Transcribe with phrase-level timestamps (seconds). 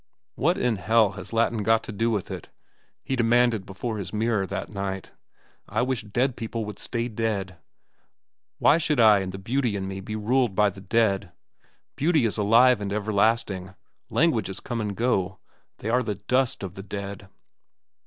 [0.33, 2.49] "What in hell has Latin to do with it?"
[3.03, 5.11] he demanded before his mirror that night.
[5.69, 7.59] "I wish dead people would stay dead.
[8.57, 11.31] Why should I and the beauty in me be ruled by the dead?
[11.95, 13.75] Beauty is alive and everlasting.
[14.09, 15.37] Languages come and go.
[15.77, 17.29] They are the dust of the dead."